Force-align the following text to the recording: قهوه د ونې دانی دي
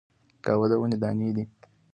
قهوه 0.43 0.67
د 0.71 0.73
ونې 0.81 0.97
دانی 1.03 1.29
دي 1.35 1.45